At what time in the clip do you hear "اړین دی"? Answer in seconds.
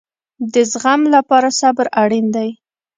2.01-2.49